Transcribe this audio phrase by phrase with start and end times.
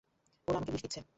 [0.47, 1.01] ওরা আমাকে বিষ দিচ্ছে।